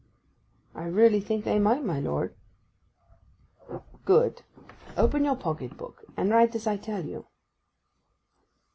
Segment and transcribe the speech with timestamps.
[0.73, 2.33] 'I really think they might, my lord.'
[4.03, 4.41] 'Good.
[4.97, 7.27] Open your pocket book and write as I tell you.